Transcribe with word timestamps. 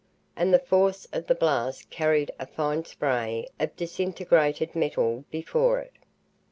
And 0.35 0.51
the 0.51 0.57
force 0.57 1.05
of 1.13 1.27
the 1.27 1.35
blast 1.35 1.91
carried 1.91 2.31
a 2.39 2.47
fine 2.47 2.83
spray 2.85 3.47
of 3.59 3.75
disintegrated 3.75 4.75
metal 4.75 5.25
before 5.29 5.77
it. 5.79 5.93